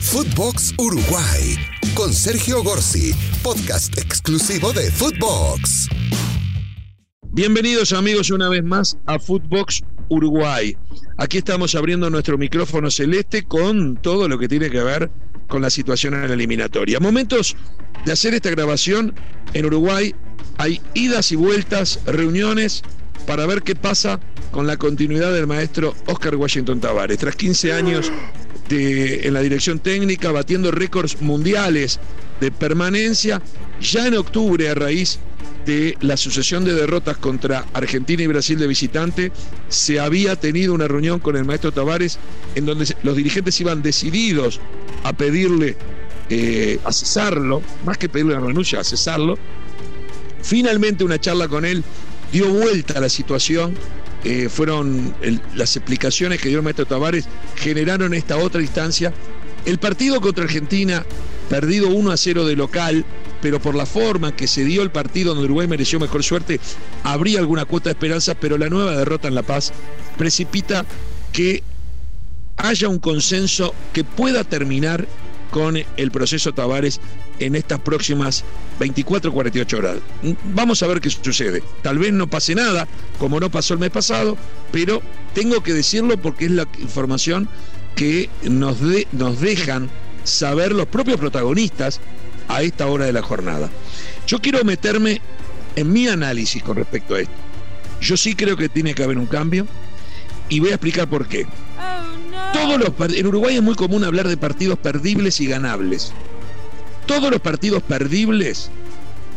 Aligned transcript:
Footbox 0.00 0.74
Uruguay 0.78 1.56
con 1.94 2.14
Sergio 2.14 2.62
Gorsi, 2.62 3.12
podcast 3.42 3.98
exclusivo 3.98 4.72
de 4.72 4.90
Footbox. 4.92 5.88
Bienvenidos 7.32 7.92
amigos 7.92 8.30
una 8.30 8.48
vez 8.48 8.62
más 8.62 8.96
a 9.06 9.18
Footbox 9.18 9.82
Uruguay. 10.08 10.76
Aquí 11.18 11.38
estamos 11.38 11.74
abriendo 11.74 12.08
nuestro 12.10 12.38
micrófono 12.38 12.90
celeste 12.90 13.44
con 13.44 13.96
todo 13.96 14.28
lo 14.28 14.38
que 14.38 14.48
tiene 14.48 14.70
que 14.70 14.82
ver 14.82 15.10
con 15.48 15.62
la 15.62 15.68
situación 15.68 16.14
en 16.14 16.28
la 16.28 16.34
eliminatoria. 16.34 17.00
Momentos 17.00 17.56
de 18.06 18.12
hacer 18.12 18.34
esta 18.34 18.50
grabación 18.50 19.14
en 19.52 19.66
Uruguay 19.66 20.14
hay 20.58 20.80
idas 20.94 21.32
y 21.32 21.36
vueltas, 21.36 22.00
reuniones 22.06 22.82
para 23.26 23.46
ver 23.46 23.62
qué 23.62 23.74
pasa 23.74 24.20
con 24.52 24.66
la 24.66 24.76
continuidad 24.76 25.32
del 25.32 25.46
maestro 25.46 25.94
Oscar 26.06 26.36
Washington 26.36 26.80
Tavares. 26.80 27.18
Tras 27.18 27.36
15 27.36 27.72
años 27.72 28.10
en 28.70 29.34
la 29.34 29.40
dirección 29.40 29.78
técnica, 29.78 30.30
batiendo 30.30 30.70
récords 30.70 31.20
mundiales 31.20 32.00
de 32.40 32.50
permanencia, 32.50 33.40
ya 33.80 34.06
en 34.06 34.14
octubre 34.14 34.68
a 34.68 34.74
raíz 34.74 35.18
de 35.66 35.96
la 36.00 36.16
sucesión 36.16 36.64
de 36.64 36.72
derrotas 36.72 37.18
contra 37.18 37.66
Argentina 37.74 38.22
y 38.22 38.26
Brasil 38.26 38.58
de 38.58 38.66
visitante, 38.66 39.32
se 39.68 40.00
había 40.00 40.36
tenido 40.36 40.72
una 40.72 40.88
reunión 40.88 41.18
con 41.18 41.36
el 41.36 41.44
maestro 41.44 41.72
Tavares 41.72 42.18
en 42.54 42.66
donde 42.66 42.94
los 43.02 43.16
dirigentes 43.16 43.60
iban 43.60 43.82
decididos 43.82 44.60
a 45.02 45.12
pedirle, 45.12 45.76
eh, 46.30 46.78
a 46.84 46.92
cesarlo, 46.92 47.62
más 47.84 47.98
que 47.98 48.08
pedirle 48.08 48.34
la 48.34 48.40
renuncia, 48.40 48.80
a 48.80 48.84
cesarlo. 48.84 49.38
Finalmente 50.42 51.04
una 51.04 51.20
charla 51.20 51.48
con 51.48 51.64
él 51.64 51.84
dio 52.32 52.48
vuelta 52.48 52.98
a 52.98 53.00
la 53.00 53.08
situación 53.08 53.74
eh, 54.24 54.48
fueron 54.48 55.14
las 55.54 55.76
explicaciones 55.76 56.40
que 56.40 56.48
dio 56.48 56.58
el 56.58 56.64
maestro 56.64 56.86
Tavares, 56.86 57.28
generaron 57.56 58.14
esta 58.14 58.36
otra 58.36 58.60
instancia. 58.60 59.12
El 59.64 59.78
partido 59.78 60.20
contra 60.20 60.44
Argentina, 60.44 61.04
perdido 61.48 61.88
1 61.88 62.10
a 62.10 62.16
0 62.16 62.46
de 62.46 62.56
local, 62.56 63.04
pero 63.40 63.60
por 63.60 63.74
la 63.74 63.86
forma 63.86 64.34
que 64.34 64.48
se 64.48 64.64
dio 64.64 64.82
el 64.82 64.90
partido 64.90 65.30
donde 65.30 65.44
Uruguay 65.44 65.68
mereció 65.68 66.00
mejor 66.00 66.24
suerte, 66.24 66.60
habría 67.04 67.38
alguna 67.38 67.64
cuota 67.64 67.90
de 67.90 67.92
esperanza, 67.92 68.34
pero 68.34 68.58
la 68.58 68.68
nueva 68.68 68.96
derrota 68.96 69.28
en 69.28 69.34
La 69.34 69.42
Paz 69.42 69.72
precipita 70.16 70.84
que 71.32 71.62
haya 72.56 72.88
un 72.88 72.98
consenso 72.98 73.74
que 73.92 74.02
pueda 74.02 74.42
terminar 74.42 75.06
con 75.50 75.76
el 75.76 76.10
proceso 76.10 76.52
Tavares 76.52 77.00
en 77.38 77.54
estas 77.54 77.80
próximas 77.80 78.44
24 78.78 79.32
48 79.32 79.76
horas. 79.78 79.96
Vamos 80.52 80.82
a 80.82 80.86
ver 80.86 81.00
qué 81.00 81.10
sucede. 81.10 81.62
Tal 81.82 81.98
vez 81.98 82.12
no 82.12 82.28
pase 82.28 82.54
nada, 82.54 82.86
como 83.18 83.40
no 83.40 83.50
pasó 83.50 83.74
el 83.74 83.80
mes 83.80 83.90
pasado, 83.90 84.36
pero 84.72 85.02
tengo 85.34 85.62
que 85.62 85.74
decirlo 85.74 86.16
porque 86.16 86.46
es 86.46 86.50
la 86.50 86.66
información 86.78 87.48
que 87.94 88.28
nos, 88.42 88.78
nos 89.12 89.40
dejan 89.40 89.90
saber 90.24 90.72
los 90.72 90.86
propios 90.86 91.18
protagonistas 91.18 92.00
a 92.48 92.62
esta 92.62 92.86
hora 92.86 93.06
de 93.06 93.12
la 93.12 93.22
jornada. 93.22 93.70
Yo 94.26 94.40
quiero 94.40 94.62
meterme 94.64 95.20
en 95.76 95.92
mi 95.92 96.08
análisis 96.08 96.62
con 96.62 96.76
respecto 96.76 97.14
a 97.14 97.20
esto. 97.20 97.34
Yo 98.00 98.16
sí 98.16 98.34
creo 98.34 98.56
que 98.56 98.68
tiene 98.68 98.94
que 98.94 99.02
haber 99.02 99.18
un 99.18 99.26
cambio 99.26 99.66
y 100.48 100.60
voy 100.60 100.70
a 100.70 100.74
explicar 100.74 101.08
por 101.08 101.26
qué. 101.26 101.46
Todos 102.52 102.78
los, 102.78 103.16
en 103.16 103.26
Uruguay 103.26 103.56
es 103.56 103.62
muy 103.62 103.74
común 103.74 104.04
hablar 104.04 104.28
de 104.28 104.36
partidos 104.36 104.78
perdibles 104.78 105.40
y 105.40 105.46
ganables. 105.46 106.12
Todos 107.08 107.30
los 107.30 107.40
partidos 107.40 107.82
perdibles 107.82 108.70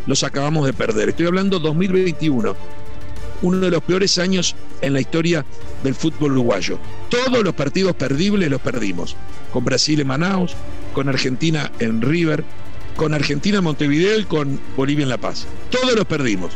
los 0.05 0.23
acabamos 0.23 0.66
de 0.66 0.73
perder. 0.73 1.08
Estoy 1.08 1.27
hablando 1.27 1.58
2021, 1.58 2.53
uno 3.44 3.58
de 3.58 3.72
los 3.72 3.81
peores 3.81 4.19
años 4.19 4.58
en 4.81 4.91
la 4.91 5.00
historia 5.00 5.45
del 5.81 5.95
fútbol 5.95 6.33
uruguayo. 6.33 6.77
Todos 7.09 7.42
los 7.45 7.55
partidos 7.55 7.95
perdibles 7.95 8.49
los 8.52 8.59
perdimos. 8.59 9.16
Con 9.53 9.64
Brasil 9.64 10.02
en 10.02 10.08
Manaus, 10.08 10.53
con 10.94 11.08
Argentina 11.08 11.72
en 11.80 12.02
River, 12.02 12.44
con 12.97 13.14
Argentina 13.14 13.59
en 13.59 13.64
Montevideo 13.64 14.19
y 14.19 14.25
con 14.25 14.59
Bolivia 14.75 15.03
en 15.03 15.09
La 15.09 15.17
Paz. 15.17 15.47
Todos 15.69 15.95
los 15.95 16.05
perdimos. 16.05 16.52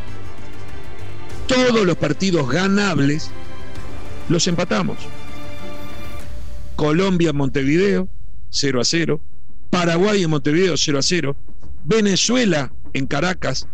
Todos 1.48 1.86
los 1.86 1.96
partidos 1.96 2.50
ganables 2.50 3.32
los 4.28 4.46
empatamos. 4.48 4.98
Colombia 6.76 7.30
en 7.30 7.38
Montevideo, 7.38 8.10
0 8.50 8.82
a 8.82 8.84
0. 8.84 9.22
Paraguay 9.86 10.24
en 10.24 10.32
Montevideo, 10.32 10.76
0 10.76 10.98
a 10.98 11.02
0. 11.04 11.38
Venezuela 11.84 12.74
en 12.94 13.06
Caracas, 13.06 13.68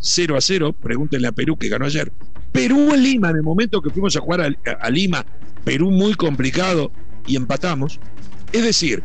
0 0.00 0.34
a 0.34 0.40
0. 0.40 0.72
Pregúntenle 0.72 1.28
a 1.28 1.32
Perú 1.32 1.58
que 1.58 1.68
ganó 1.68 1.84
ayer. 1.84 2.10
Perú 2.52 2.94
en 2.94 3.02
Lima, 3.02 3.28
en 3.28 3.36
el 3.36 3.42
momento 3.42 3.82
que 3.82 3.90
fuimos 3.90 4.16
a 4.16 4.20
jugar 4.20 4.40
a, 4.40 4.70
a 4.80 4.88
Lima, 4.88 5.26
Perú 5.66 5.90
muy 5.90 6.14
complicado 6.14 6.90
y 7.26 7.36
empatamos. 7.36 8.00
Es 8.50 8.62
decir, 8.62 9.02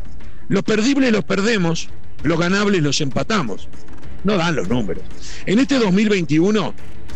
los 0.48 0.62
perdibles 0.62 1.12
los 1.12 1.22
perdemos, 1.24 1.90
los 2.22 2.38
ganables 2.38 2.82
los 2.82 2.98
empatamos. 3.02 3.68
No 4.24 4.38
dan 4.38 4.56
los 4.56 4.66
números. 4.66 5.04
En 5.44 5.58
este 5.58 5.78
2021 5.78 6.72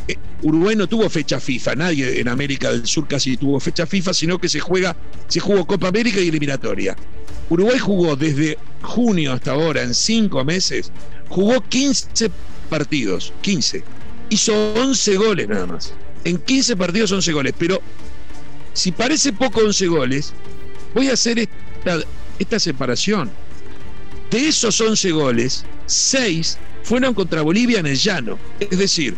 eh, 0.09 0.17
Uruguay 0.43 0.77
no 0.77 0.87
tuvo 0.87 1.09
fecha 1.09 1.41
FIFA, 1.41 1.75
nadie 1.75 2.21
en 2.21 2.29
América 2.29 2.71
del 2.71 2.87
Sur 2.87 3.09
casi 3.09 3.39
tuvo 3.39 3.59
fecha 3.61 3.87
FIFA, 3.87 4.13
sino 4.13 4.39
que 4.39 4.51
se 4.51 4.61
juega, 4.61 4.95
se 5.27 5.41
jugó 5.41 5.67
Copa 5.67 5.89
América 5.89 6.21
y 6.21 6.29
eliminatoria. 6.29 6.95
Uruguay 7.49 7.79
jugó 7.79 8.15
desde 8.15 8.59
junio 8.83 9.33
hasta 9.33 9.53
ahora, 9.53 9.83
en 9.83 9.95
cinco 9.95 10.45
meses, 10.45 10.93
jugó 11.29 11.61
15 11.61 12.31
partidos, 12.69 13.33
15. 13.41 13.85
Hizo 14.31 14.75
11 14.75 15.17
goles 15.17 15.49
nada 15.49 15.67
más. 15.67 15.95
En 16.25 16.39
15 16.39 16.77
partidos 16.77 17.13
11 17.13 17.33
goles, 17.33 17.55
pero 17.57 17.81
si 18.73 18.93
parece 18.93 19.33
poco 19.33 19.61
11 19.61 19.87
goles, 19.87 20.33
voy 20.95 21.09
a 21.09 21.15
hacer 21.15 21.39
esta, 21.39 21.99
esta 22.39 22.59
separación. 22.59 23.31
De 24.31 24.49
esos 24.49 24.81
11 24.81 25.11
goles, 25.13 25.65
6 25.87 26.59
fueron 26.83 27.15
contra 27.15 27.43
Bolivia 27.43 27.81
en 27.81 27.87
el 27.87 27.97
llano. 27.97 28.39
Es 28.61 28.79
decir, 28.79 29.15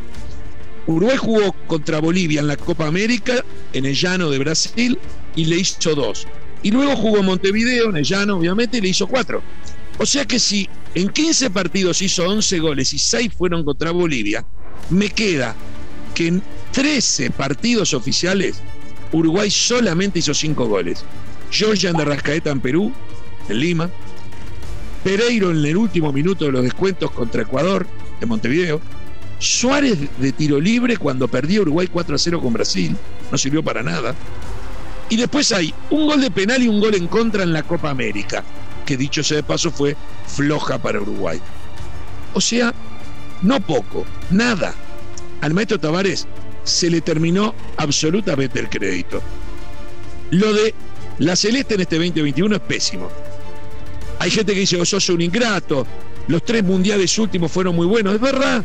Uruguay 0.87 1.17
jugó 1.17 1.53
contra 1.67 2.01
Bolivia 2.01 2.41
en 2.41 2.47
la 2.47 2.57
Copa 2.57 2.87
América, 2.87 3.45
en 3.73 3.87
el 3.87 3.95
llano 3.95 4.31
de 4.31 4.39
Brasil, 4.39 4.99
y 5.37 5.45
le 5.45 5.57
hizo 5.57 5.95
dos. 5.95 6.27
Y 6.63 6.71
luego 6.71 6.97
jugó 6.97 7.23
Montevideo, 7.23 7.91
en 7.91 7.97
el 7.97 8.05
llano, 8.05 8.37
obviamente, 8.37 8.79
y 8.79 8.81
le 8.81 8.89
hizo 8.89 9.07
cuatro. 9.07 9.43
O 9.99 10.07
sea 10.07 10.25
que 10.25 10.39
si 10.39 10.69
en 10.95 11.09
15 11.09 11.51
partidos 11.51 12.01
hizo 12.03 12.27
11 12.27 12.59
goles 12.59 12.93
y 12.93 12.99
6 12.99 13.33
fueron 13.37 13.65
contra 13.65 13.91
Bolivia, 13.91 14.45
me 14.91 15.11
queda 15.11 15.55
que 16.15 16.29
en 16.29 16.43
13 16.73 17.31
partidos 17.31 17.95
oficiales 17.95 18.63
Uruguay 19.13 19.51
solamente 19.51 20.21
hizo 20.21 20.35
5 20.35 20.67
goles. 20.67 21.05
Georgian 21.51 21.97
de 21.97 22.05
Rascaeta 22.05 22.51
en 22.51 22.61
Perú, 22.61 22.93
en 23.49 23.61
Lima. 23.61 23.91
Pereiro 25.03 25.51
en 25.51 25.65
el 25.65 25.77
último 25.77 26.13
minuto 26.13 26.45
de 26.45 26.53
los 26.53 26.63
descuentos 26.63 27.11
contra 27.11 27.43
Ecuador, 27.43 27.87
en 28.21 28.29
Montevideo. 28.29 28.81
Suárez 29.39 29.99
de 30.19 30.33
tiro 30.33 30.61
libre 30.61 30.99
cuando 30.99 31.27
perdió 31.27 31.63
Uruguay 31.63 31.89
4 31.91 32.15
a 32.15 32.19
0 32.19 32.41
con 32.41 32.53
Brasil, 32.53 32.97
no 33.33 33.39
sirvió 33.39 33.63
para 33.63 33.83
nada. 33.83 34.15
Y 35.11 35.17
después 35.17 35.51
hay 35.53 35.75
un 35.91 36.07
gol 36.07 36.21
de 36.21 36.31
penal 36.31 36.63
y 36.63 36.69
un 36.69 36.81
gol 36.81 36.95
en 36.95 37.09
contra 37.09 37.43
en 37.43 37.53
la 37.53 37.65
Copa 37.65 37.91
América, 37.91 38.45
que 38.87 38.97
dicho 38.97 39.23
sea 39.23 39.39
de 39.39 39.43
paso 39.43 39.71
fue 39.71 39.97
floja 40.27 40.79
para 40.79 41.01
Uruguay. 41.01 41.41
O 42.33 42.41
sea, 42.41 42.73
no 43.43 43.61
poco, 43.61 44.07
nada. 44.31 44.73
Al 45.41 45.53
maestro 45.53 45.81
Tavares 45.81 46.29
se 46.63 46.89
le 46.89 47.01
terminó 47.01 47.55
absolutamente 47.77 48.61
el 48.61 48.69
crédito. 48.69 49.21
Lo 50.31 50.53
de 50.53 50.75
la 51.19 51.35
Celeste 51.35 51.75
en 51.75 51.81
este 51.81 51.97
2021 51.97 52.57
es 52.57 52.63
pésimo. 52.63 53.09
Hay 54.21 54.31
gente 54.31 54.55
que 54.55 54.61
dice, 54.61 54.81
oh, 54.81 54.85
sos 54.85 55.09
un 55.09 55.23
ingrato, 55.23 55.87
los 56.29 56.45
tres 56.45 56.63
mundiales 56.63 57.19
últimos 57.19 57.51
fueron 57.51 57.75
muy 57.75 57.87
buenos. 57.87 58.15
Es 58.15 58.21
verdad, 58.21 58.63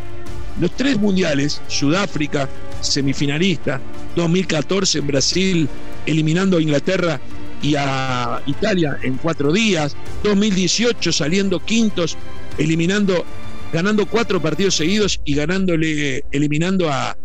los 0.60 0.72
tres 0.76 0.98
mundiales, 0.98 1.62
Sudáfrica, 1.68 2.48
semifinalista, 2.82 3.82
2014 4.16 5.00
en 5.00 5.08
Brasil, 5.08 5.70
eliminando 6.06 6.58
a 6.58 6.62
Inglaterra 6.62 7.20
y 7.62 7.76
a 7.76 8.42
Italia 8.46 8.98
en 9.02 9.18
cuatro 9.18 9.52
días, 9.52 9.96
2018 10.24 11.12
saliendo 11.12 11.60
quintos, 11.60 12.18
eliminando, 12.58 13.26
ganando 13.74 14.06
cuatro 14.06 14.42
partidos 14.42 14.76
seguidos 14.76 15.20
y 15.26 15.36
ganándole, 15.36 16.24
eliminando 16.32 16.92
a, 16.92 17.18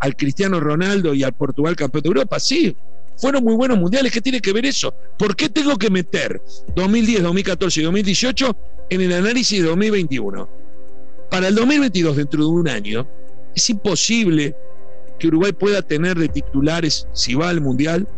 al 0.00 0.16
Cristiano 0.16 0.60
Ronaldo 0.60 1.14
y 1.14 1.22
al 1.22 1.32
Portugal 1.32 1.76
campeón 1.76 2.02
de 2.02 2.08
Europa. 2.08 2.40
Sí, 2.40 2.76
fueron 3.16 3.44
muy 3.44 3.54
buenos 3.54 3.78
mundiales. 3.78 4.12
¿Qué 4.12 4.20
tiene 4.20 4.40
que 4.40 4.52
ver 4.52 4.66
eso? 4.66 4.94
¿Por 5.18 5.36
qué 5.36 5.48
tengo 5.48 5.76
que 5.76 5.90
meter 5.90 6.42
2010, 6.74 7.22
2014 7.22 7.80
y 7.80 7.84
2018 7.84 8.56
en 8.90 9.00
el 9.00 9.12
análisis 9.12 9.62
de 9.62 9.68
2021? 9.68 10.48
Para 11.30 11.48
el 11.48 11.54
2022, 11.54 12.16
dentro 12.16 12.40
de 12.40 12.50
un 12.50 12.68
año, 12.68 13.08
es 13.54 13.70
imposible 13.70 14.54
que 15.22 15.28
Uruguay 15.28 15.52
pueda 15.52 15.82
tener 15.82 16.18
de 16.18 16.26
titulares, 16.26 17.06
si 17.12 17.36
va 17.36 17.48
al 17.48 17.60
Mundial, 17.60 18.08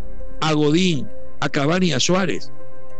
a 0.40 0.54
Godín, 0.54 1.06
a 1.38 1.50
Cavani 1.50 1.88
y 1.88 1.92
a 1.92 2.00
Suárez. 2.00 2.50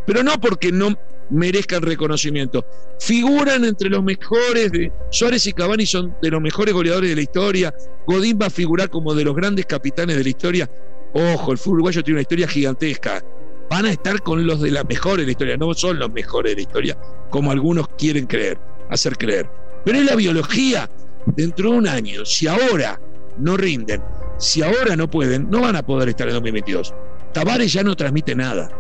Pero 0.07 0.23
no 0.23 0.39
porque 0.39 0.71
no 0.71 0.95
merezcan 1.31 1.81
reconocimiento. 1.81 2.67
Figuran 3.01 3.65
entre 3.65 3.89
los 3.89 4.05
mejores, 4.05 4.71
de, 4.73 4.93
Suárez 5.11 5.47
y 5.47 5.55
Cavani 5.55 5.87
son 5.87 6.15
de 6.21 6.31
los 6.31 6.43
mejores 6.43 6.75
goleadores 6.75 7.09
de 7.09 7.17
la 7.17 7.23
historia. 7.23 7.75
Godín 8.07 8.39
va 8.41 8.49
a 8.49 8.51
figurar 8.51 8.91
como 8.91 9.15
de 9.15 9.25
los 9.25 9.35
grandes 9.35 9.65
capitanes 9.65 10.19
de 10.19 10.23
la 10.23 10.29
historia. 10.29 10.71
Ojo, 11.15 11.53
el 11.53 11.57
fútbol 11.57 11.77
uruguayo 11.77 12.05
tiene 12.05 12.17
una 12.17 12.23
historia 12.23 12.47
gigantesca. 12.47 13.25
van 13.71 13.87
a 13.87 13.91
estar 13.91 14.21
con 14.21 14.47
los 14.47 14.61
de 14.61 14.71
la 14.71 14.85
mejor 14.85 15.19
de 15.19 15.25
la 15.25 15.31
historia. 15.31 15.57
No 15.57 15.73
son 15.73 15.99
los 15.99 16.13
mejores 16.13 16.53
de 16.53 16.57
la 16.57 16.63
historia, 16.63 16.99
como 17.31 17.53
algunos 17.53 17.89
quieren 17.97 18.27
creer, 18.27 18.59
hacer 18.91 19.17
creer. 19.17 19.49
Pero 19.83 19.97
es 19.97 20.05
la 20.05 20.15
biología. 20.15 20.91
Dentro 21.27 21.71
de 21.71 21.79
un 21.79 21.89
año, 21.89 22.27
si 22.27 22.47
ahora 22.47 23.01
no 23.39 23.57
rinden, 23.57 24.03
si 24.39 24.63
ahora 24.63 24.97
no 24.97 25.09
pueden, 25.09 25.49
no 25.51 25.63
van 25.63 25.77
a 25.77 25.83
poder 25.83 26.09
estar 26.09 26.29
en 26.29 26.35
2022. 26.35 26.95
Tavares 27.33 27.73
ya 27.73 27.83
no 27.83 27.97
transmite 27.97 28.35
nada. 28.35 28.71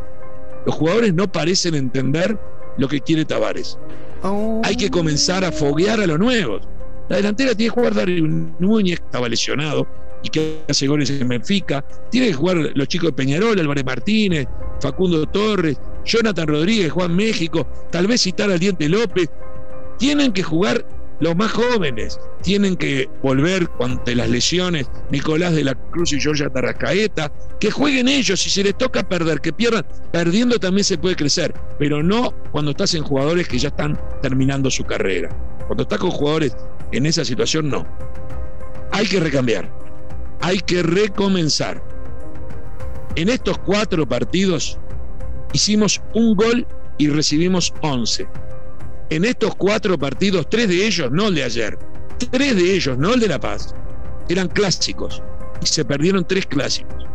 Los 0.66 0.74
jugadores 0.74 1.12
no 1.14 1.30
parecen 1.30 1.74
entender 1.74 2.38
lo 2.78 2.88
que 2.88 3.00
quiere 3.00 3.24
Tavares. 3.24 3.78
Oh. 4.22 4.62
Hay 4.64 4.76
que 4.76 4.90
comenzar 4.90 5.44
a 5.44 5.52
foguear 5.52 6.00
a 6.00 6.06
los 6.06 6.18
nuevos. 6.18 6.62
La 7.08 7.16
delantera 7.16 7.54
tiene 7.54 7.70
que 7.70 7.74
jugar 7.74 7.94
Darwin 7.94 8.54
Núñez, 8.58 8.98
que 8.98 9.04
estaba 9.04 9.28
lesionado 9.28 9.86
y 10.22 10.28
que 10.30 10.60
hace 10.68 10.86
goles 10.86 11.10
en 11.10 11.28
Benfica. 11.28 11.84
Tiene 12.10 12.28
que 12.28 12.32
jugar 12.32 12.56
los 12.74 12.88
chicos 12.88 13.08
de 13.08 13.12
Peñarol, 13.12 13.58
Álvarez 13.58 13.84
Martínez, 13.84 14.46
Facundo 14.80 15.26
Torres, 15.26 15.76
Jonathan 16.04 16.46
Rodríguez, 16.46 16.90
Juan 16.90 17.14
México, 17.14 17.66
tal 17.90 18.06
vez 18.06 18.22
citar 18.22 18.50
al 18.50 18.58
Diente 18.58 18.88
López. 18.88 19.28
Tienen 19.98 20.32
que 20.32 20.42
jugar 20.42 20.84
los 21.20 21.36
más 21.36 21.52
jóvenes. 21.52 22.18
Tienen 22.42 22.76
que 22.76 23.08
volver 23.22 23.68
ante 23.80 24.14
las 24.14 24.28
lesiones 24.28 24.90
Nicolás 25.10 25.54
de 25.54 25.64
la 25.64 25.74
Cruz 25.74 26.12
y 26.12 26.20
Georgia 26.20 26.48
Tarrascaeta. 26.48 27.32
Que 27.60 27.70
jueguen 27.70 28.08
ellos. 28.08 28.40
Si 28.40 28.50
se 28.50 28.64
les 28.64 28.76
toca 28.76 29.02
perder, 29.08 29.40
que 29.40 29.52
pierdan. 29.52 29.86
Perdiendo 30.12 30.58
también 30.58 30.84
se 30.84 30.98
puede 30.98 31.16
crecer. 31.16 31.54
Pero 31.78 32.02
no 32.02 32.32
cuando 32.52 32.72
estás 32.72 32.94
en 32.94 33.02
jugadores 33.02 33.48
que 33.48 33.58
ya 33.58 33.68
están 33.68 34.00
terminando 34.22 34.70
su 34.70 34.84
carrera. 34.84 35.28
Cuando 35.66 35.84
estás 35.84 35.98
con 35.98 36.10
jugadores 36.10 36.56
en 36.92 37.06
esa 37.06 37.24
situación, 37.24 37.70
no. 37.70 37.86
Hay 38.92 39.06
que 39.06 39.20
recambiar. 39.20 39.70
Hay 40.40 40.58
que 40.60 40.82
recomenzar. 40.82 41.82
En 43.16 43.28
estos 43.28 43.58
cuatro 43.58 44.06
partidos 44.06 44.78
hicimos 45.52 46.02
un 46.14 46.34
gol 46.34 46.66
y 46.98 47.08
recibimos 47.08 47.72
once 47.80 48.26
en 49.14 49.24
estos 49.24 49.54
cuatro 49.54 49.96
partidos, 49.96 50.48
tres 50.50 50.68
de 50.68 50.84
ellos, 50.84 51.08
no 51.12 51.28
el 51.28 51.36
de 51.36 51.44
ayer, 51.44 51.78
tres 52.32 52.56
de 52.56 52.74
ellos, 52.74 52.98
no 52.98 53.14
el 53.14 53.20
de 53.20 53.28
La 53.28 53.38
Paz, 53.38 53.72
eran 54.28 54.48
clásicos 54.48 55.22
y 55.62 55.66
se 55.66 55.84
perdieron 55.84 56.26
tres 56.26 56.46
clásicos. 56.46 57.06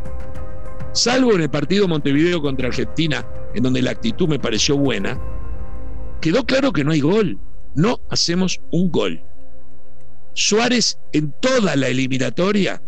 Salvo 0.93 1.33
en 1.33 1.41
el 1.41 1.49
partido 1.49 1.89
Montevideo 1.89 2.41
contra 2.41 2.69
Argentina, 2.69 3.27
en 3.53 3.63
donde 3.63 3.81
la 3.81 3.91
actitud 3.91 4.29
me 4.29 4.39
pareció 4.39 4.77
buena, 4.77 5.19
quedó 6.21 6.45
claro 6.45 6.71
que 6.71 6.85
no 6.85 6.93
hay 6.93 7.01
gol, 7.01 7.37
no 7.75 7.99
hacemos 8.09 8.61
un 8.71 8.89
gol. 8.89 9.21
Suárez 10.33 10.97
en 11.11 11.33
toda 11.41 11.75
la 11.75 11.89
eliminatoria 11.89 12.81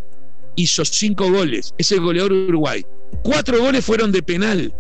hizo 0.56 0.86
cinco 0.86 1.30
goles, 1.30 1.74
es 1.78 1.92
el 1.92 2.00
goleador 2.00 2.32
Uruguay. 2.32 2.86
Cuatro 3.24 3.60
goles 3.60 3.84
fueron 3.84 4.14
de 4.14 4.24
penal 4.24 4.74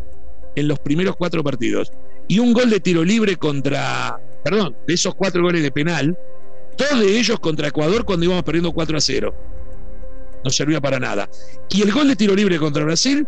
en 0.55 0.67
los 0.69 0.79
primeros 0.79 1.17
cuatro 1.17 1.43
partidos 1.43 1.91
y 2.31 2.39
un 2.39 2.53
gol 2.53 2.69
de 2.69 2.79
tiro 2.79 3.03
libre 3.03 3.35
contra, 3.35 4.17
perdón, 4.41 4.77
de 4.87 4.93
esos 4.93 5.13
cuatro 5.15 5.43
goles 5.43 5.63
de 5.63 5.69
penal, 5.69 6.17
todos 6.77 7.01
de 7.01 7.19
ellos 7.19 7.37
contra 7.41 7.67
Ecuador 7.67 8.05
cuando 8.05 8.25
íbamos 8.25 8.45
perdiendo 8.45 8.71
4 8.71 8.97
a 8.97 9.01
0. 9.01 9.35
No 10.41 10.49
servía 10.49 10.79
para 10.79 10.97
nada. 10.97 11.29
Y 11.69 11.81
el 11.81 11.91
gol 11.91 12.07
de 12.07 12.15
tiro 12.15 12.33
libre 12.33 12.57
contra 12.57 12.85
Brasil 12.85 13.27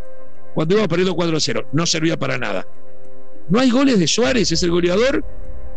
cuando 0.53 0.75
íbamos 0.75 0.87
perdiendo 0.87 1.15
4 1.15 1.35
a 1.35 1.39
0. 1.41 1.67
No 1.73 1.85
servía 1.85 2.15
para 2.15 2.37
nada. 2.37 2.65
No 3.49 3.59
hay 3.59 3.71
goles 3.71 3.99
de 3.99 4.07
Suárez, 4.07 4.53
es 4.53 4.63
el 4.63 4.71
goleador, 4.71 5.21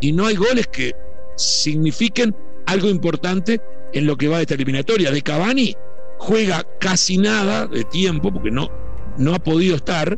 y 0.01 0.13
no 0.13 0.27
hay 0.27 0.37
goles 0.37 0.69
que 0.69 0.93
signifiquen 1.35 2.33
algo 2.67 2.89
importante 2.89 3.61
en 3.93 4.07
lo 4.07 4.17
que 4.17 4.29
va 4.29 4.37
de 4.37 4.43
esta 4.43 4.55
eliminatoria. 4.55 5.11
De 5.11 5.23
Cavani 5.23 5.75
juega 6.19 6.65
casi 6.79 7.19
nada 7.19 7.67
de 7.67 7.83
tiempo, 7.83 8.33
porque 8.33 8.53
no, 8.53 8.71
no 9.19 9.35
ha 9.35 9.41
podido 9.41 9.75
estar, 9.75 10.17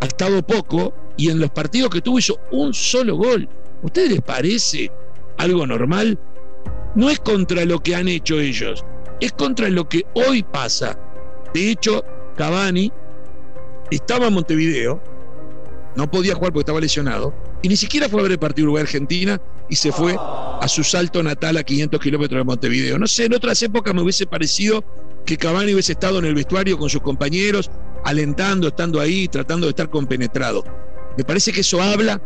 ha 0.00 0.06
estado 0.06 0.42
poco, 0.42 0.94
y 1.16 1.30
en 1.30 1.38
los 1.38 1.50
partidos 1.50 1.90
que 1.90 2.00
tuvo 2.00 2.18
hizo 2.18 2.38
un 2.50 2.74
solo 2.74 3.16
gol. 3.16 3.48
¿A 3.82 3.86
ustedes 3.86 4.10
les 4.10 4.20
parece 4.22 4.90
algo 5.38 5.66
normal? 5.66 6.18
No 6.94 7.10
es 7.10 7.18
contra 7.20 7.64
lo 7.64 7.80
que 7.80 7.94
han 7.94 8.08
hecho 8.08 8.38
ellos, 8.38 8.84
es 9.20 9.32
contra 9.32 9.68
lo 9.68 9.88
que 9.88 10.04
hoy 10.14 10.42
pasa. 10.42 10.98
De 11.52 11.70
hecho, 11.70 12.04
Cavani 12.36 12.92
estaba 13.90 14.28
en 14.28 14.34
Montevideo, 14.34 15.02
no 15.96 16.10
podía 16.10 16.34
jugar 16.34 16.52
porque 16.52 16.62
estaba 16.62 16.80
lesionado, 16.80 17.34
y 17.62 17.68
ni 17.68 17.76
siquiera 17.76 18.08
fue 18.08 18.20
a 18.20 18.22
ver 18.24 18.32
el 18.32 18.38
partido 18.38 18.66
Uruguay-Argentina 18.66 19.40
y 19.68 19.76
se 19.76 19.92
fue 19.92 20.16
a 20.18 20.68
su 20.68 20.84
salto 20.84 21.22
natal 21.22 21.56
a 21.56 21.62
500 21.62 22.00
kilómetros 22.00 22.38
de 22.38 22.44
Montevideo. 22.44 22.98
No 22.98 23.06
sé, 23.06 23.24
en 23.26 23.34
otras 23.34 23.62
épocas 23.62 23.94
me 23.94 24.02
hubiese 24.02 24.26
parecido 24.26 24.84
que 25.24 25.36
Cavani 25.36 25.72
hubiese 25.72 25.92
estado 25.92 26.18
en 26.18 26.26
el 26.26 26.34
vestuario 26.34 26.78
con 26.78 26.90
sus 26.90 27.00
compañeros, 27.00 27.70
alentando, 28.04 28.68
estando 28.68 29.00
ahí, 29.00 29.28
tratando 29.28 29.66
de 29.66 29.70
estar 29.70 29.88
compenetrado. 29.88 30.64
Me 31.16 31.24
parece 31.24 31.52
que 31.52 31.60
eso 31.60 31.80
habla 31.80 32.20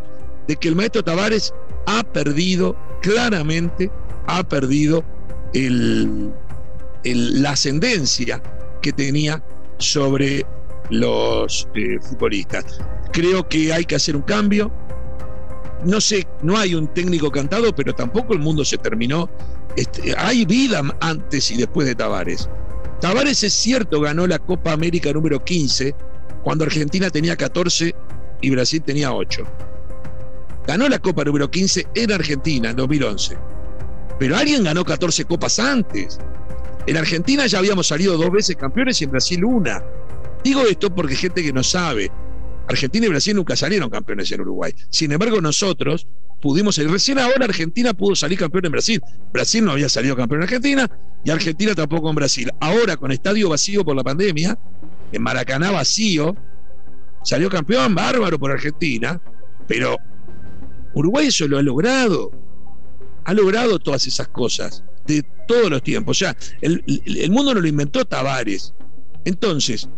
de 0.46 0.56
que 0.56 0.68
el 0.68 0.76
maestro 0.76 1.02
Tavares 1.02 1.52
ha 1.86 2.02
perdido, 2.02 2.76
claramente, 3.02 3.90
ha 4.26 4.42
perdido 4.42 5.04
la 7.04 7.50
ascendencia 7.50 8.42
que 8.82 8.92
tenía 8.92 9.42
sobre 9.78 10.44
los 10.90 11.68
eh, 11.74 11.98
futbolistas. 12.00 12.80
Creo 13.12 13.48
que 13.48 13.72
hay 13.72 13.84
que 13.84 13.96
hacer 13.96 14.16
un 14.16 14.22
cambio. 14.22 14.72
No 15.84 16.00
sé, 16.00 16.26
no 16.42 16.56
hay 16.56 16.74
un 16.74 16.88
técnico 16.88 17.30
cantado, 17.30 17.74
pero 17.74 17.94
tampoco 17.94 18.32
el 18.32 18.40
mundo 18.40 18.64
se 18.64 18.78
terminó. 18.78 19.30
Este, 19.76 20.14
hay 20.16 20.44
vida 20.44 20.82
antes 21.00 21.50
y 21.50 21.56
después 21.56 21.86
de 21.86 21.94
Tavares. 21.94 22.48
Tavares 23.00 23.44
es 23.44 23.52
cierto, 23.52 24.00
ganó 24.00 24.26
la 24.26 24.38
Copa 24.38 24.72
América 24.72 25.12
número 25.12 25.44
15, 25.44 25.94
cuando 26.42 26.64
Argentina 26.64 27.10
tenía 27.10 27.36
14 27.36 27.94
y 28.40 28.50
Brasil 28.50 28.82
tenía 28.82 29.12
8. 29.12 29.44
Ganó 30.66 30.88
la 30.88 30.98
Copa 30.98 31.24
número 31.24 31.50
15 31.50 31.88
en 31.94 32.12
Argentina 32.12 32.70
en 32.70 32.76
2011. 32.76 33.38
Pero 34.18 34.36
alguien 34.36 34.64
ganó 34.64 34.84
14 34.84 35.24
copas 35.24 35.58
antes. 35.58 36.18
En 36.86 36.96
Argentina 36.96 37.46
ya 37.46 37.58
habíamos 37.58 37.86
salido 37.86 38.16
dos 38.16 38.30
veces 38.30 38.56
campeones 38.56 39.00
y 39.00 39.04
en 39.04 39.10
Brasil 39.10 39.44
una. 39.44 39.82
Digo 40.42 40.62
esto 40.62 40.94
porque 40.94 41.14
gente 41.14 41.42
que 41.42 41.52
no 41.52 41.62
sabe. 41.62 42.10
Argentina 42.68 43.06
y 43.06 43.08
Brasil 43.08 43.34
nunca 43.34 43.56
salieron 43.56 43.88
campeones 43.88 44.30
en 44.32 44.42
Uruguay. 44.42 44.74
Sin 44.90 45.10
embargo, 45.12 45.40
nosotros 45.40 46.06
pudimos 46.40 46.74
salir. 46.74 46.90
Recién 46.90 47.18
ahora 47.18 47.44
Argentina 47.44 47.94
pudo 47.94 48.14
salir 48.14 48.38
campeón 48.38 48.66
en 48.66 48.72
Brasil. 48.72 49.00
Brasil 49.32 49.64
no 49.64 49.72
había 49.72 49.88
salido 49.88 50.16
campeón 50.16 50.40
en 50.40 50.44
Argentina 50.44 50.90
y 51.24 51.30
Argentina 51.30 51.74
tampoco 51.74 52.10
en 52.10 52.16
Brasil. 52.16 52.50
Ahora, 52.60 52.96
con 52.96 53.10
estadio 53.10 53.48
vacío 53.48 53.84
por 53.84 53.96
la 53.96 54.04
pandemia, 54.04 54.58
en 55.12 55.22
Maracaná 55.22 55.70
vacío, 55.70 56.36
Salió 57.28 57.50
campeón 57.50 57.94
bárbaro 57.94 58.38
por 58.38 58.50
Argentina, 58.50 59.20
pero 59.66 59.98
Uruguay 60.94 61.26
eso 61.26 61.46
lo 61.46 61.58
ha 61.58 61.62
logrado. 61.62 62.30
Ha 63.26 63.34
logrado 63.34 63.78
todas 63.78 64.06
esas 64.06 64.28
cosas 64.28 64.82
de 65.06 65.22
todos 65.46 65.68
los 65.68 65.82
tiempos. 65.82 66.16
O 66.16 66.20
sea, 66.20 66.34
el, 66.62 66.82
mundo 67.30 67.52
no 67.52 67.60
lo 67.60 67.68
inventó 67.68 68.02
Tavares. 68.06 68.72
Entonces, 69.26 69.90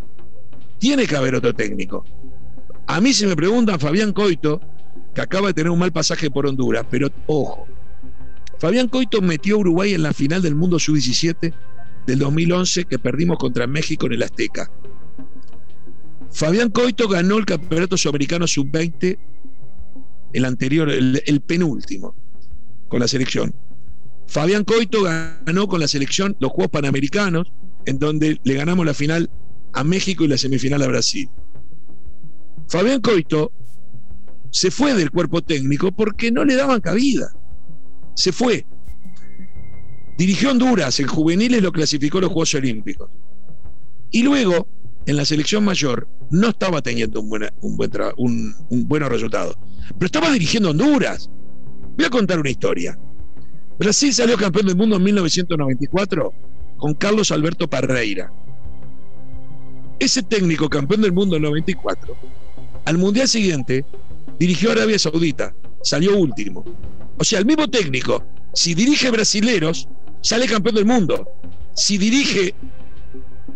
tiene 0.81 1.07
que 1.07 1.15
haber 1.15 1.37
otro 1.37 1.55
técnico. 1.55 2.05
A 2.89 3.01
mí 3.01 3.13
se 3.13 3.29
me 3.29 3.37
preguntan 3.37 3.79
Fabián 3.79 4.13
Coito, 4.13 4.61
que 5.15 5.21
acaba 5.21 5.47
de 5.47 5.55
tener 5.55 5.71
un 5.71 5.79
mal 5.79 5.93
pasaje 5.93 6.33
por 6.33 6.49
Honduras, 6.49 6.85
pero 6.91 7.11
ojo, 7.29 7.69
Fabián 8.59 8.89
Coito 8.89 9.23
metió 9.23 9.55
a 9.55 9.59
Uruguay 9.61 9.95
en 9.95 10.03
la 10.03 10.13
final 10.13 10.43
del 10.43 10.57
Mundo 10.57 10.81
Sub-17 10.81 11.55
del 12.09 12.19
2011 12.19 12.87
que 12.87 12.99
perdimos 12.99 13.39
contra 13.39 13.69
México 13.69 14.07
en 14.07 14.15
el 14.15 14.25
Azteca. 14.25 14.69
Fabián 16.33 16.71
Coito 16.71 17.09
ganó 17.09 17.39
el 17.39 17.45
Campeonato 17.45 17.97
Sudamericano 17.97 18.47
Sub-20, 18.47 19.19
el 20.33 20.45
anterior, 20.45 20.89
el, 20.91 21.41
penúltimo, 21.41 22.15
con 22.89 23.01
la 23.01 23.09
selección. 23.09 23.55
Fabián 24.27 24.65
Coito 24.65 25.03
ganó 25.03 25.67
con 25.67 25.81
la 25.81 25.89
selección 25.89 26.37
los 26.39 26.53
Juegos 26.53 26.71
Panamericanos, 26.71 27.53
en 27.85 27.99
donde 27.99 28.41
le 28.45 28.55
ganamos 28.55 28.87
la 28.87 28.95
final 28.95 29.29
a 29.73 29.83
México 29.83 30.25
y 30.25 30.29
la 30.29 30.39
semifinal 30.39 30.83
a 30.83 30.87
Brasil. 30.87 31.29
Fabián 32.69 33.01
Coito 33.01 33.51
se 34.51 34.71
fue 34.71 34.95
del 34.95 35.11
cuerpo 35.11 35.43
técnico 35.43 35.91
porque 35.91 36.31
no 36.31 36.45
le 36.45 36.55
daban 36.55 36.81
cabida. 36.81 37.33
Se 38.15 38.31
fue. 38.33 38.65
Dirigió 40.17 40.51
Honduras, 40.51 41.01
en 41.01 41.07
juveniles 41.09 41.63
lo 41.63 41.73
clasificó 41.73 42.19
a 42.19 42.23
los 42.23 42.31
Juegos 42.31 42.55
Olímpicos. 42.55 43.11
Y 44.13 44.23
luego 44.23 44.69
en 45.07 45.17
la 45.17 45.25
selección 45.25 45.65
mayor 45.65 46.09
no 46.31 46.49
estaba 46.49 46.81
teniendo 46.81 47.21
un, 47.21 47.49
un, 47.61 47.77
buen 47.77 47.91
un, 48.17 48.55
un 48.69 48.89
pero 48.89 50.07
estaba 50.07 50.31
dirigiendo 50.31 50.71
Honduras. 50.71 51.29
Voy 51.97 52.07
a 52.07 52.11
contar 52.11 52.39
una 52.39 52.51
historia. 52.51 52.99
Brasil 53.79 54.13
salió 54.15 54.37
campeón 54.37 54.67
del 54.67 54.77
mundo 54.77 54.97
en 54.97 55.03
1994 55.03 56.33
con 56.77 56.95
Carlos 56.95 57.31
Alberto 57.31 57.69
Parreira. 57.69 58.33
Ese 59.99 60.23
técnico 60.23 60.69
campeón 60.69 61.03
del 61.03 61.13
mundo 61.13 61.37
en 61.37 61.43
94, 61.43 62.17
al 62.87 62.99
mundial 62.99 63.29
siguiente 63.29 63.85
dirigió 64.39 64.73
Arabia 64.73 64.99
Saudita, 64.99 65.55
salió 65.83 66.17
último. 66.17 66.65
O 67.19 67.25
sea, 67.25 67.39
el 67.39 67.45
mismo 67.45 67.69
técnico, 67.69 68.25
si 68.55 68.75
dirige 68.75 69.11
brasileros, 69.11 69.89
sale 70.23 70.47
campeón 70.47 70.77
del 70.77 70.87
mundo. 70.87 71.29
Si 71.75 71.99
dirige 71.99 72.55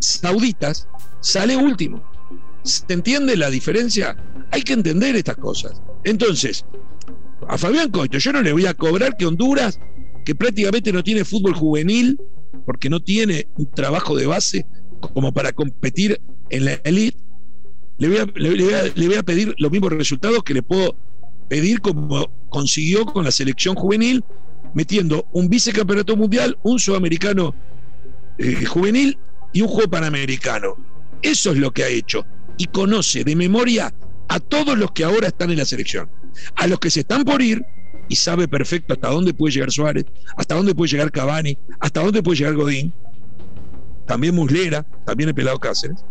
sauditas, 0.00 0.86
sale 1.20 1.56
último. 1.56 2.13
¿Se 2.64 2.84
entiende 2.88 3.36
la 3.36 3.50
diferencia? 3.50 4.16
Hay 4.50 4.62
que 4.62 4.72
entender 4.72 5.14
estas 5.16 5.36
cosas. 5.36 5.80
Entonces, 6.02 6.64
a 7.46 7.58
Fabián 7.58 7.90
Coito, 7.90 8.18
yo 8.18 8.32
no 8.32 8.42
le 8.42 8.52
voy 8.52 8.66
a 8.66 8.74
cobrar 8.74 9.16
que 9.16 9.26
Honduras, 9.26 9.78
que 10.24 10.34
prácticamente 10.34 10.92
no 10.92 11.04
tiene 11.04 11.24
fútbol 11.24 11.54
juvenil, 11.54 12.18
porque 12.64 12.88
no 12.88 13.00
tiene 13.00 13.48
un 13.56 13.70
trabajo 13.70 14.16
de 14.16 14.26
base 14.26 14.66
como 15.12 15.32
para 15.32 15.52
competir 15.52 16.20
en 16.48 16.64
la 16.64 16.72
elite, 16.84 17.18
le 17.98 18.08
voy, 18.08 18.18
a, 19.14 19.22
pedir 19.22 19.54
los 19.58 19.70
mismos 19.70 19.92
resultados 19.92 20.42
que 20.42 20.54
le 20.54 20.62
puedo 20.62 20.96
pedir 21.48 21.80
como 21.80 22.28
consiguió 22.48 23.04
con 23.06 23.24
la 23.24 23.30
selección 23.30 23.76
juvenil, 23.76 24.24
metiendo 24.74 25.28
un 25.32 25.48
vicecampeonato 25.48 26.16
mundial, 26.16 26.58
un 26.64 26.78
sudamericano 26.78 27.54
eh, 28.38 28.64
juvenil 28.64 29.18
y 29.52 29.60
un 29.60 29.68
juego 29.68 29.90
panamericano. 29.90 30.74
Eso 31.22 31.52
es 31.52 31.58
lo 31.58 31.72
que 31.72 31.84
ha 31.84 31.88
hecho. 31.88 32.26
Y 32.56 32.66
conoce 32.66 33.24
de 33.24 33.36
memoria 33.36 33.92
a 34.28 34.40
todos 34.40 34.78
los 34.78 34.92
que 34.92 35.04
ahora 35.04 35.28
están 35.28 35.50
en 35.50 35.58
la 35.58 35.64
selección. 35.64 36.08
A 36.56 36.66
los 36.66 36.78
que 36.78 36.90
se 36.90 37.00
están 37.00 37.24
por 37.24 37.42
ir 37.42 37.64
y 38.08 38.16
sabe 38.16 38.48
perfecto 38.48 38.94
hasta 38.94 39.08
dónde 39.08 39.34
puede 39.34 39.54
llegar 39.54 39.70
Suárez, 39.70 40.04
hasta 40.36 40.54
dónde 40.54 40.74
puede 40.74 40.90
llegar 40.90 41.10
Cavani, 41.10 41.56
hasta 41.80 42.02
dónde 42.02 42.22
puede 42.22 42.38
llegar 42.38 42.54
Godín, 42.54 42.92
también 44.06 44.34
Muslera, 44.34 44.84
también 45.04 45.28
el 45.30 45.34
pelado 45.34 45.58
Cáceres. 45.58 46.04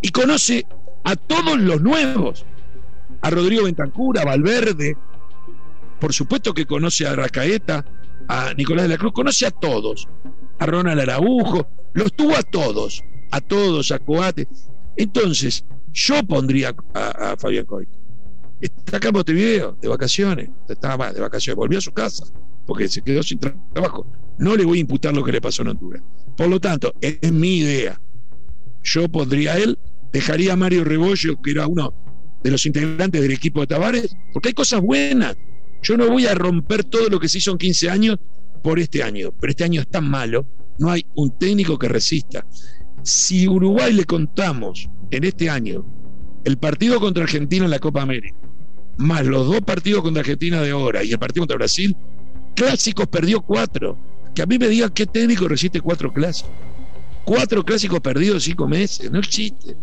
Y 0.00 0.10
conoce 0.10 0.66
a 1.04 1.16
todos 1.16 1.58
los 1.58 1.80
nuevos, 1.80 2.44
a 3.20 3.30
Rodrigo 3.30 3.64
Bentancura, 3.64 4.22
a 4.22 4.24
Valverde, 4.24 4.96
por 6.00 6.12
supuesto 6.12 6.52
que 6.52 6.66
conoce 6.66 7.06
a 7.06 7.14
Racaeta, 7.14 7.84
a 8.28 8.52
Nicolás 8.54 8.84
de 8.84 8.88
la 8.90 8.98
Cruz, 8.98 9.12
conoce 9.12 9.46
a 9.46 9.50
todos, 9.50 10.08
a 10.58 10.66
Ronald 10.66 11.00
Araujo, 11.00 11.68
los 11.92 12.12
tuvo 12.14 12.36
a 12.36 12.42
todos, 12.42 13.02
a 13.30 13.40
todos, 13.40 13.92
a 13.92 13.98
Coate. 13.98 14.48
Entonces, 14.96 15.64
yo 15.92 16.22
pondría 16.24 16.74
a, 16.94 17.36
Fabián 17.38 17.66
Coito. 17.66 17.98
Está 18.60 18.98
acá 18.98 19.08
en 19.08 19.14
Montevideo, 19.14 19.76
de 19.80 19.88
vacaciones, 19.88 20.50
estaba 20.68 21.12
de 21.12 21.20
vacaciones, 21.20 21.56
volvió 21.56 21.78
a 21.78 21.80
su 21.80 21.92
casa, 21.92 22.24
porque 22.66 22.88
se 22.88 23.02
quedó 23.02 23.22
sin 23.22 23.38
trabajo. 23.38 24.06
No 24.38 24.56
le 24.56 24.64
voy 24.64 24.78
a 24.78 24.80
imputar 24.82 25.14
lo 25.14 25.24
que 25.24 25.32
le 25.32 25.40
pasó 25.40 25.62
en 25.62 25.68
Honduras. 25.68 26.02
Por 26.36 26.48
lo 26.48 26.60
tanto, 26.60 26.94
es 27.00 27.32
mi 27.32 27.58
idea. 27.58 28.00
Yo 28.84 29.08
pondría 29.08 29.54
a 29.54 29.58
él, 29.58 29.78
dejaría 30.12 30.52
a 30.52 30.56
Mario 30.56 30.84
Rebollo, 30.84 31.40
que 31.42 31.50
era 31.50 31.66
uno 31.66 31.92
de 32.42 32.50
los 32.50 32.64
integrantes 32.66 33.20
del 33.20 33.32
equipo 33.32 33.60
de 33.60 33.66
Tavares, 33.66 34.16
porque 34.32 34.48
hay 34.48 34.54
cosas 34.54 34.80
buenas. 34.80 35.36
Yo 35.82 35.96
no 35.96 36.08
voy 36.08 36.26
a 36.26 36.34
romper 36.34 36.84
todo 36.84 37.08
lo 37.08 37.18
que 37.18 37.28
se 37.28 37.38
hizo 37.38 37.50
en 37.50 37.58
15 37.58 37.90
años 37.90 38.18
por 38.62 38.78
este 38.78 39.02
año, 39.02 39.32
pero 39.40 39.50
este 39.50 39.64
año 39.64 39.80
es 39.80 39.88
tan 39.88 40.08
malo, 40.08 40.46
no 40.78 40.90
hay 40.90 41.04
un 41.14 41.36
técnico 41.36 41.78
que 41.78 41.88
resista. 41.88 42.46
Si 43.02 43.48
Uruguay 43.48 43.92
le 43.92 44.04
contamos 44.04 44.88
en 45.10 45.24
este 45.24 45.50
año 45.50 45.84
el 46.44 46.56
partido 46.56 47.00
contra 47.00 47.24
Argentina 47.24 47.64
en 47.64 47.70
la 47.70 47.80
Copa 47.80 48.02
América, 48.02 48.36
más 48.98 49.26
los 49.26 49.46
dos 49.48 49.60
partidos 49.62 50.02
contra 50.02 50.20
Argentina 50.20 50.60
de 50.60 50.70
ahora 50.70 51.02
y 51.02 51.10
el 51.10 51.18
partido 51.18 51.42
contra 51.42 51.56
Brasil, 51.56 51.96
clásicos 52.54 53.08
perdió 53.08 53.40
cuatro. 53.40 53.98
Que 54.34 54.42
a 54.42 54.46
mí 54.46 54.56
me 54.56 54.68
digan 54.68 54.90
qué 54.90 55.06
técnico 55.06 55.48
resiste 55.48 55.80
cuatro 55.80 56.12
clásicos. 56.12 56.52
Cuatro 57.24 57.64
clásicos 57.64 58.00
perdidos 58.00 58.36
en 58.36 58.52
cinco 58.52 58.68
meses, 58.68 59.10
no 59.10 59.18
existe. 59.18 59.76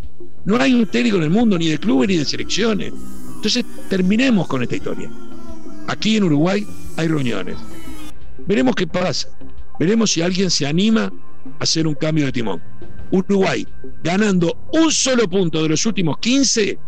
No 0.44 0.56
hay 0.56 0.74
un 0.74 0.86
técnico 0.86 1.18
en 1.18 1.24
el 1.24 1.30
mundo, 1.30 1.58
ni 1.58 1.68
de 1.68 1.78
clubes 1.78 2.08
ni 2.08 2.16
de 2.16 2.24
selecciones. 2.24 2.92
Entonces, 3.36 3.64
terminemos 3.88 4.46
con 4.48 4.62
esta 4.62 4.76
historia. 4.76 5.10
Aquí 5.86 6.16
en 6.16 6.24
Uruguay 6.24 6.66
hay 6.96 7.08
reuniones. 7.08 7.56
Veremos 8.46 8.74
qué 8.74 8.86
pasa. 8.86 9.28
Veremos 9.78 10.10
si 10.10 10.22
alguien 10.22 10.50
se 10.50 10.66
anima 10.66 11.04
a 11.04 11.62
hacer 11.62 11.86
un 11.86 11.94
cambio 11.94 12.26
de 12.26 12.32
timón. 12.32 12.60
Uruguay, 13.10 13.66
ganando 14.02 14.56
un 14.72 14.90
solo 14.92 15.28
punto 15.28 15.62
de 15.62 15.70
los 15.70 15.84
últimos 15.86 16.18
15, 16.18 16.78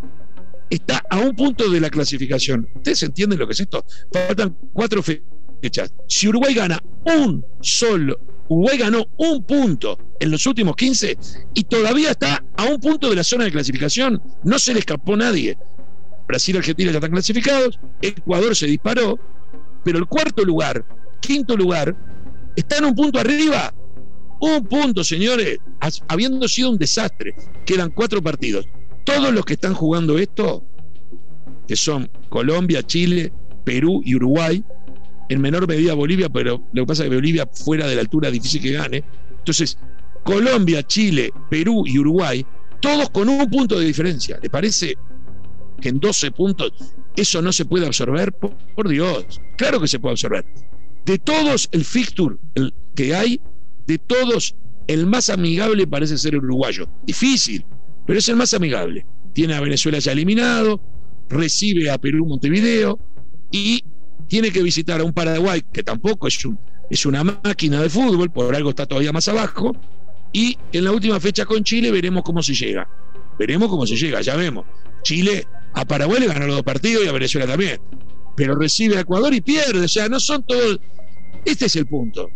está 0.70 1.02
a 1.10 1.18
un 1.18 1.34
punto 1.34 1.68
de 1.68 1.80
la 1.80 1.90
clasificación. 1.90 2.68
¿Ustedes 2.76 3.02
entienden 3.02 3.38
lo 3.38 3.46
que 3.46 3.52
es 3.52 3.60
esto? 3.60 3.84
Faltan 4.12 4.56
cuatro 4.72 5.02
fechas. 5.02 5.92
Si 6.08 6.28
Uruguay 6.28 6.54
gana 6.54 6.82
un 7.04 7.44
solo, 7.60 8.18
Uruguay 8.48 8.78
ganó 8.78 9.06
un 9.16 9.44
punto 9.44 9.98
en 10.18 10.30
los 10.30 10.46
últimos 10.46 10.76
15 10.76 11.18
y 11.54 11.64
todavía 11.64 12.12
está 12.12 12.44
a 12.56 12.64
un 12.64 12.80
punto 12.80 13.10
de 13.10 13.16
la 13.16 13.24
zona 13.24 13.44
de 13.44 13.52
clasificación. 13.52 14.22
No 14.44 14.58
se 14.58 14.72
le 14.72 14.80
escapó 14.80 15.16
nadie. 15.16 15.58
Brasil 16.26 16.54
y 16.54 16.58
Argentina 16.58 16.90
ya 16.90 16.98
están 16.98 17.10
clasificados, 17.10 17.78
Ecuador 18.00 18.56
se 18.56 18.66
disparó, 18.66 19.18
pero 19.84 19.98
el 19.98 20.06
cuarto 20.06 20.44
lugar, 20.44 20.84
quinto 21.20 21.56
lugar, 21.56 21.94
está 22.56 22.78
en 22.78 22.86
un 22.86 22.94
punto 22.94 23.18
arriba. 23.18 23.74
Un 24.42 24.66
punto, 24.66 25.04
señores, 25.04 25.60
habiendo 26.08 26.48
sido 26.48 26.70
un 26.70 26.76
desastre. 26.76 27.32
Quedan 27.64 27.90
cuatro 27.90 28.20
partidos. 28.20 28.66
Todos 29.04 29.32
los 29.32 29.44
que 29.44 29.52
están 29.52 29.72
jugando 29.72 30.18
esto, 30.18 30.64
que 31.68 31.76
son 31.76 32.10
Colombia, 32.28 32.82
Chile, 32.82 33.32
Perú 33.62 34.02
y 34.04 34.16
Uruguay, 34.16 34.64
en 35.28 35.40
menor 35.40 35.68
medida 35.68 35.94
Bolivia, 35.94 36.28
pero 36.28 36.60
lo 36.72 36.82
que 36.82 36.86
pasa 36.88 37.04
es 37.04 37.08
que 37.08 37.14
Bolivia 37.14 37.46
fuera 37.46 37.86
de 37.86 37.94
la 37.94 38.00
altura 38.00 38.32
difícil 38.32 38.60
que 38.60 38.72
gane. 38.72 39.04
Entonces, 39.30 39.78
Colombia, 40.24 40.84
Chile, 40.84 41.30
Perú 41.48 41.84
y 41.86 42.00
Uruguay, 42.00 42.44
todos 42.80 43.10
con 43.10 43.28
un 43.28 43.48
punto 43.48 43.78
de 43.78 43.86
diferencia. 43.86 44.40
¿Le 44.42 44.50
parece 44.50 44.96
que 45.80 45.88
en 45.88 46.00
12 46.00 46.32
puntos 46.32 46.72
eso 47.14 47.40
no 47.40 47.52
se 47.52 47.64
puede 47.64 47.86
absorber? 47.86 48.32
Por, 48.32 48.88
Dios, 48.88 49.40
claro 49.56 49.80
que 49.80 49.86
se 49.86 50.00
puede 50.00 50.14
absorber. 50.14 50.44
De 51.06 51.18
todos 51.18 51.68
el 51.70 51.84
fixture 51.84 52.36
que 52.96 53.14
hay, 53.14 53.40
de 53.86 53.98
todos 53.98 54.54
el 54.86 55.06
más 55.06 55.30
amigable 55.30 55.86
parece 55.86 56.18
ser 56.18 56.34
el 56.34 56.44
uruguayo. 56.44 56.88
Difícil, 57.04 57.64
pero 58.06 58.18
es 58.18 58.28
el 58.28 58.36
más 58.36 58.54
amigable. 58.54 59.06
Tiene 59.32 59.54
a 59.54 59.60
Venezuela 59.60 59.98
ya 59.98 60.12
eliminado, 60.12 60.80
recibe 61.28 61.90
a 61.90 61.98
Perú 61.98 62.26
Montevideo 62.26 62.98
y 63.50 63.84
tiene 64.28 64.50
que 64.50 64.62
visitar 64.62 65.00
a 65.00 65.04
un 65.04 65.12
Paraguay 65.12 65.62
que 65.72 65.82
tampoco 65.82 66.26
es, 66.26 66.38
es 66.90 67.06
una 67.06 67.24
máquina 67.24 67.80
de 67.80 67.88
fútbol, 67.88 68.30
por 68.30 68.54
algo 68.54 68.70
está 68.70 68.86
todavía 68.86 69.12
más 69.12 69.28
abajo, 69.28 69.76
y 70.32 70.56
en 70.72 70.84
la 70.84 70.92
última 70.92 71.20
fecha 71.20 71.44
con 71.44 71.62
Chile 71.62 71.90
veremos 71.90 72.22
cómo 72.22 72.42
se 72.42 72.54
llega. 72.54 72.88
Veremos 73.38 73.68
cómo 73.68 73.86
se 73.86 73.96
llega, 73.96 74.20
ya 74.20 74.36
vemos. 74.36 74.64
Chile 75.02 75.46
a 75.74 75.84
Paraguay 75.84 76.20
le 76.20 76.26
ganó 76.26 76.46
los 76.46 76.56
dos 76.56 76.64
partidos 76.64 77.04
y 77.04 77.08
a 77.08 77.12
Venezuela 77.12 77.46
también. 77.46 77.80
Pero 78.36 78.54
recibe 78.54 78.96
a 78.96 79.00
Ecuador 79.00 79.34
y 79.34 79.40
pierde. 79.40 79.84
O 79.84 79.88
sea, 79.88 80.08
no 80.08 80.18
son 80.20 80.44
todos. 80.44 80.80
Este 81.44 81.66
es 81.66 81.76
el 81.76 81.86
punto. 81.86 82.30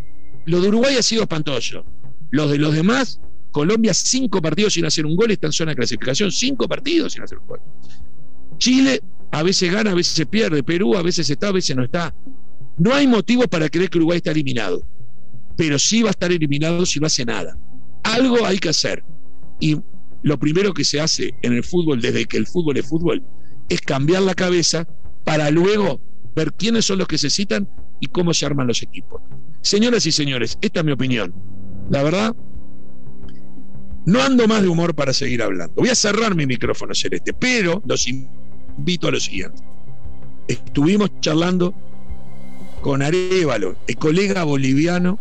Lo 0.47 0.61
de 0.61 0.69
Uruguay 0.69 0.97
ha 0.97 1.03
sido 1.03 1.23
espantoso. 1.23 1.85
Los 2.31 2.51
de 2.51 2.59
los 2.59 2.75
demás, 2.75 3.21
Colombia, 3.53 3.95
cinco 3.95 4.41
partidos 4.41 4.75
sin 4.75 4.85
hacer 4.85 5.07
un 5.07 5.17
gol, 5.17 5.31
está 5.31 5.47
en 5.47 5.53
zona 5.53 5.73
de 5.73 5.77
clasificación. 5.77 6.33
Cinco 6.33 6.69
partidos 6.69 7.13
sin 7.13 7.23
hacer 7.23 7.39
un 7.39 7.47
gol. 7.47 7.61
Chile 8.59 9.01
a 9.31 9.43
veces 9.43 9.73
gana, 9.73 9.91
a 9.91 9.95
veces 9.95 10.15
se 10.15 10.27
pierde. 10.27 10.63
Perú 10.63 10.97
a 10.97 11.03
veces 11.03 11.29
está, 11.29 11.49
a 11.49 11.53
veces 11.53 11.77
no 11.77 11.85
está. 11.85 12.15
No 12.79 12.95
hay 12.95 13.07
motivo 13.07 13.45
para 13.49 13.69
creer 13.69 13.91
que 13.91 13.99
Uruguay 13.99 14.19
está 14.19 14.31
eliminado. 14.31 14.87
Pero 15.57 15.79
sí 15.79 16.03
va 16.03 16.09
a 16.09 16.11
estar 16.11 16.31
eliminado 16.31 16.85
si 16.87 17.01
no 17.01 17.07
hace 17.07 17.25
nada. 17.25 17.59
Algo 18.03 18.45
hay 18.45 18.59
que 18.59 18.69
hacer. 18.69 19.03
Y 19.59 19.77
lo 20.23 20.39
primero 20.39 20.75
que 20.75 20.85
se 20.85 21.01
hace 21.01 21.35
en 21.43 21.55
el 21.55 21.65
fútbol, 21.65 22.01
desde 22.01 22.27
que 22.27 22.37
el 22.37 22.47
fútbol 22.47 22.77
es 22.77 22.87
fútbol, 22.87 23.23
es 23.69 23.81
cambiar 23.81 24.23
la 24.23 24.35
cabeza 24.35 24.87
para 25.25 25.51
luego 25.51 26.01
ver 26.35 26.53
quiénes 26.53 26.85
son 26.85 26.99
los 26.99 27.09
que 27.09 27.19
se 27.19 27.31
citan 27.31 27.69
y 28.01 28.07
cómo 28.07 28.35
se 28.35 28.47
arman 28.47 28.67
los 28.67 28.83
equipos. 28.83 29.23
Señoras 29.67 30.07
y 30.07 30.13
señores, 30.13 30.57
esta 30.61 30.79
es 30.79 30.87
mi 30.87 30.93
opinión. 30.93 31.35
La 31.91 32.05
verdad, 32.05 32.37
no 34.05 34.23
ando 34.23 34.47
más 34.47 34.63
de 34.63 34.69
humor 34.69 34.95
para 34.95 35.13
seguir 35.13 35.43
hablando. 35.43 35.75
Voy 35.75 35.89
a 35.89 35.97
cerrar 35.97 36.37
mi 36.37 36.47
micrófono 36.47 36.95
celeste, 36.95 37.33
pero 37.33 37.83
los 37.85 38.07
invito 38.07 39.09
a 39.09 39.11
lo 39.11 39.19
siguiente. 39.19 39.61
Estuvimos 40.47 41.11
charlando 41.21 41.75
con 42.81 43.03
Arevalo, 43.03 43.75
el 43.89 43.97
colega 43.97 44.45
boliviano 44.45 45.19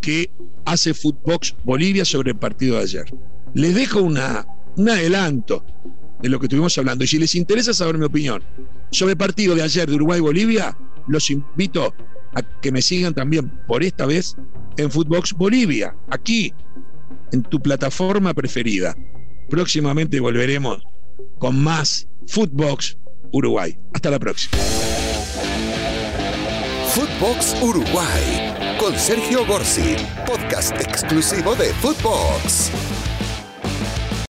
que 0.00 0.32
hace 0.64 0.92
Footbox 0.92 1.54
Bolivia 1.62 2.04
sobre 2.04 2.32
el 2.32 2.38
partido 2.38 2.74
de 2.78 2.82
ayer. 2.82 3.04
Les 3.54 3.72
dejo 3.72 4.02
una, 4.02 4.48
un 4.78 4.90
adelanto 4.90 5.64
de 6.20 6.28
lo 6.28 6.40
que 6.40 6.46
estuvimos 6.46 6.76
hablando. 6.76 7.04
Y 7.04 7.06
si 7.06 7.20
les 7.20 7.36
interesa 7.36 7.72
saber 7.72 7.98
mi 7.98 8.06
opinión 8.06 8.42
sobre 8.90 9.12
el 9.12 9.16
partido 9.16 9.54
de 9.54 9.62
ayer 9.62 9.88
de 9.88 9.94
Uruguay-Bolivia, 9.94 10.76
los 11.06 11.30
invito 11.30 11.94
a 12.34 12.42
que 12.42 12.72
me 12.72 12.82
sigan 12.82 13.14
también 13.14 13.50
por 13.66 13.82
esta 13.82 14.06
vez 14.06 14.36
en 14.76 14.90
Footbox 14.90 15.32
Bolivia, 15.34 15.94
aquí 16.10 16.52
en 17.32 17.42
tu 17.42 17.60
plataforma 17.60 18.34
preferida. 18.34 18.96
Próximamente 19.48 20.20
volveremos 20.20 20.82
con 21.38 21.62
más 21.62 22.08
Footbox 22.28 22.96
Uruguay. 23.32 23.76
Hasta 23.92 24.10
la 24.10 24.18
próxima. 24.18 24.56
Footbox 26.94 27.56
Uruguay 27.62 28.76
con 28.78 28.96
Sergio 28.98 29.46
Gorsi, 29.46 29.94
podcast 30.26 30.72
exclusivo 30.80 31.54
de 31.54 31.72
Footbox. 31.74 32.99